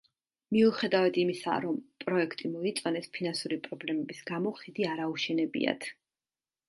[0.55, 5.87] მიუხედავად იმისა, რომ პროექტი მოიწონეს, ფინანსური პრობლემების გამო ხიდი არ აუშენებიათ.